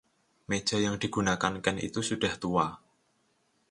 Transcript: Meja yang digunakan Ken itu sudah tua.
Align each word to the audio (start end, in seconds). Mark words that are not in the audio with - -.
Meja 0.49 0.77
yang 0.85 0.97
digunakan 1.03 1.53
Ken 1.63 1.77
itu 1.87 1.99
sudah 2.09 2.33
tua. 2.43 2.65